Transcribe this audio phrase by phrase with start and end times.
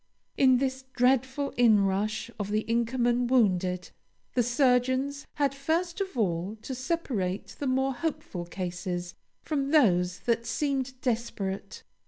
[0.35, 3.91] In this dreadful inrush of the Inkerman wounded,
[4.33, 10.47] the surgeons had first of all to separate the more hopeful cases from those that
[10.47, 11.83] seemed desperate.